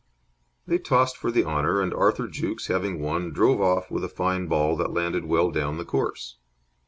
[0.65, 4.47] They tossed for the honour, and Arthur Jukes, having won, drove off with a fine
[4.47, 6.37] ball that landed well down the course.